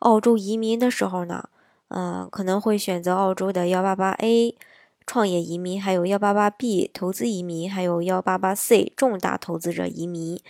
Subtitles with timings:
[0.00, 1.48] 澳洲移民的时候呢，
[1.88, 4.54] 嗯，可能会选择澳洲的幺八八 A
[5.06, 10.40] 创业移民，还有幺八八 B 投资移民，还有幺八八 C 重大投资者移民。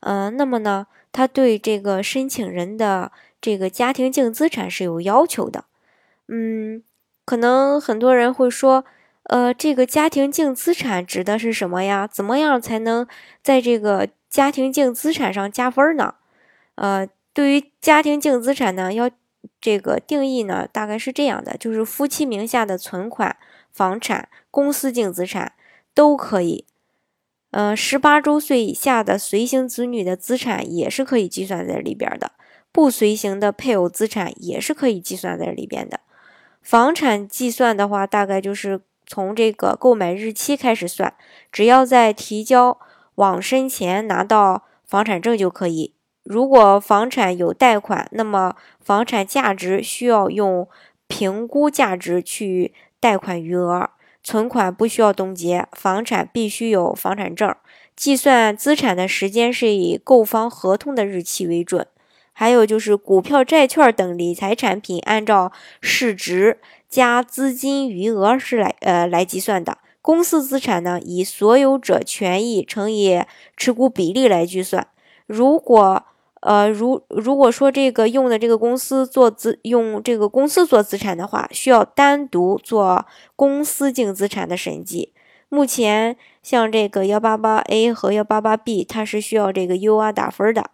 [0.00, 5.64] 嗯，那么呢，他对这个申请人的这个家庭净资产是有要求的。
[6.26, 6.82] 嗯，
[7.24, 8.84] 可能很多人会说，
[9.24, 12.06] 呃，这个家庭净资产指的是什么呀？
[12.06, 13.06] 怎么样才能
[13.42, 16.14] 在这个家庭净资产上加分呢？
[16.74, 17.08] 呃。
[17.38, 19.08] 对于家庭净资产呢，要
[19.60, 23.36] 这个定义呢，大概是这样的，就是夫妻名下的存款、
[23.70, 25.52] 房产、公司净资产
[25.94, 26.66] 都可以。
[27.52, 32.32] 呃，十八周岁以下的随行子女的资产也是可以计算在里边的，
[32.72, 36.00] 不随行的配偶资产也是可以计算在里边的。
[36.60, 41.14] 房产计算的话，大概就是从这个购买日期开始算，
[41.52, 42.80] 只要在提交
[43.14, 45.94] 网申前拿到房产证就可以。
[46.28, 50.68] 如果房产有贷款，那么房产价值需要用
[51.06, 53.88] 评估价值去贷款余额，
[54.22, 57.56] 存款不需要冻结，房产必须有房产证。
[57.96, 61.86] 计算资产的时间是以购房合同的日期为准。
[62.34, 66.58] 还有就是股票、债券等理财产品，按照市值
[66.90, 69.78] 加资金余额是来呃来计算的。
[70.02, 73.22] 公司资产呢，以所有者权益乘以
[73.56, 74.86] 持股比例来计算。
[75.26, 76.04] 如果
[76.48, 83.04] 呃，如如果说这个用的这个公司做资用这个公司做资产的话，需要单独做
[83.36, 85.12] 公司净资产的审计。
[85.50, 90.70] 目前像这个幺八八 A 和幺八八 B，它是需要这个 UR 打分的。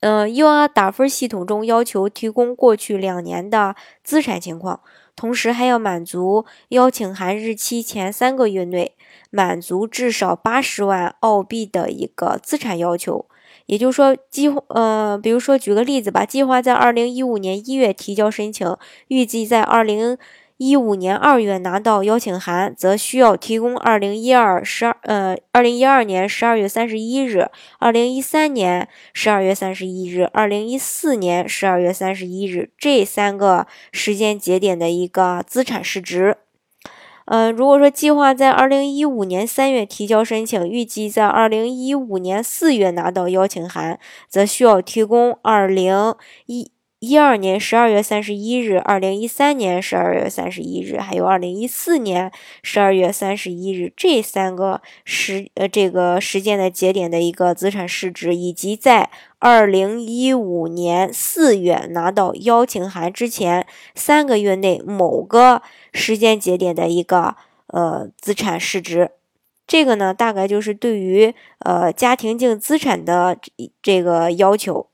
[0.00, 4.80] 嗯，UR 打分系统中要求提供过去两年的资产情况，
[5.14, 8.96] 同时还要满足邀请函日期前三个月内
[9.30, 13.26] 满足至少八十万澳币的一个资产要求。
[13.66, 18.76] 也就是说，计呃，比如说举个例子吧，计划在二零一五年一月提交申请，
[19.08, 20.16] 预计在二零
[20.56, 36.36] 一五年二月拿到邀请函，则需要提供二零一二十二呃二零一二年十二月三十一日、二零一三年十二月三十一日、二零一四年十二月三十一日这三个时间节点的一个资产市值。
[37.26, 43.98] 嗯，如果说计划在二零一五年三月提交申请，预计在二零一五年四月拿到邀请函，
[44.28, 46.14] 则需要提供二零
[46.46, 65.62] 一一二年十二月三十一日、二零一三年十二月三十一日，还有二零一四年十二月三十一日这三个时呃这个时间的节点的一个资产市值，以及在二零一五年四月拿到邀请函之前三个月内某个。
[65.98, 67.36] 时间节点的一个
[67.68, 69.12] 呃资产市值，
[69.66, 73.38] 这个呢大概就是对于呃家庭净资产的
[73.80, 74.88] 这个要求。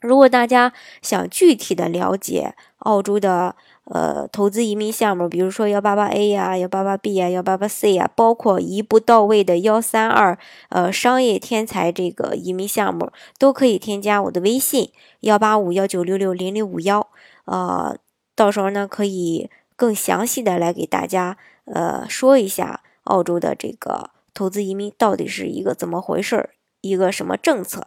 [0.00, 14.90] 如果大家想具体的了解澳洲的呃投资移民项目，比如说幺八八 A 呀、幺八八 B 呀、幺八八 C 呀，包括一步到位的幺三二呃商业天才这个移民项目，都可以添加我的微信
[15.20, 17.08] 幺八五幺九六六零零五幺，
[17.46, 17.96] 呃，
[18.34, 19.50] 到时候呢可以。
[19.78, 21.36] 更详细的来给大家，
[21.66, 26.48] 呃，说一下澳洲的这个投资移民到底是一个怎么回事儿，
[26.80, 27.86] 一个什么政策，